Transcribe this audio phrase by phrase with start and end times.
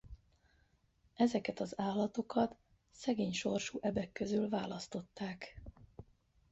[1.15, 2.55] Ezeket az állatokat
[2.91, 5.61] szegény sorsú ebek közül választották.